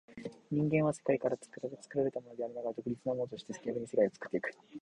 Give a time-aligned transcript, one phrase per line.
[0.49, 4.51] 人間は世界から作られ、作られたものでありながら独立なものとして、逆に世界を作ってゆく。